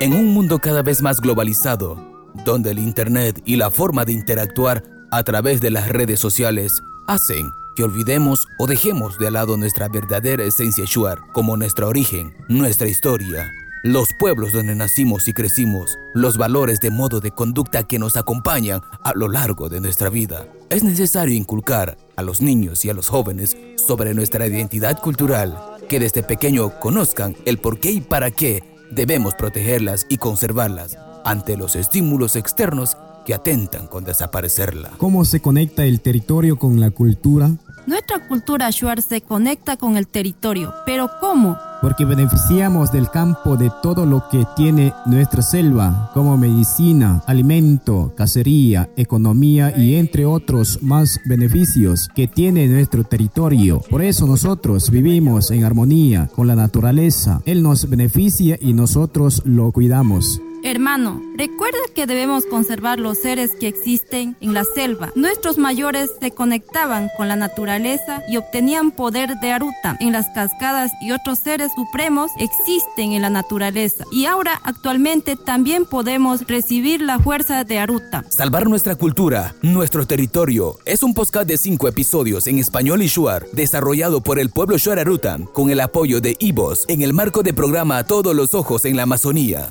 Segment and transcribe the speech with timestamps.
[0.00, 1.96] En un mundo cada vez más globalizado,
[2.44, 7.50] donde el Internet y la forma de interactuar a través de las redes sociales hacen
[7.74, 13.50] que olvidemos o dejemos de lado nuestra verdadera esencia shuar, como nuestro origen, nuestra historia,
[13.82, 18.80] los pueblos donde nacimos y crecimos, los valores de modo de conducta que nos acompañan
[19.02, 20.46] a lo largo de nuestra vida.
[20.70, 25.56] Es necesario inculcar a los niños y a los jóvenes sobre nuestra identidad cultural,
[25.88, 31.56] que desde pequeño conozcan el por qué y para qué debemos protegerlas y conservarlas ante
[31.56, 34.90] los estímulos externos que atentan con desaparecerla.
[34.98, 37.50] ¿Cómo se conecta el territorio con la cultura?
[37.86, 41.58] Nuestra cultura shuar se conecta con el territorio, pero ¿cómo?
[41.80, 48.90] Porque beneficiamos del campo de todo lo que tiene nuestra selva, como medicina, alimento, cacería,
[48.96, 53.80] economía y entre otros más beneficios que tiene nuestro territorio.
[53.90, 57.40] Por eso nosotros vivimos en armonía con la naturaleza.
[57.44, 60.40] Él nos beneficia y nosotros lo cuidamos.
[60.64, 65.12] Hermano, recuerda que debemos conservar los seres que existen en la selva.
[65.14, 69.96] Nuestros mayores se conectaban con la naturaleza y obtenían poder de Aruta.
[70.00, 74.04] En las cascadas y otros seres supremos existen en la naturaleza.
[74.10, 78.24] Y ahora actualmente también podemos recibir la fuerza de Aruta.
[78.28, 83.46] Salvar nuestra cultura, nuestro territorio, es un podcast de cinco episodios en español y shuar,
[83.52, 87.52] desarrollado por el pueblo Shuar Arutan, con el apoyo de Ivos, en el marco de
[87.52, 89.70] programa Todos los Ojos en la Amazonía.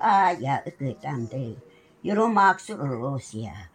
[0.00, 1.56] Ah, yeah, it's the same day.
[2.02, 3.68] You don't mark so close, yeah.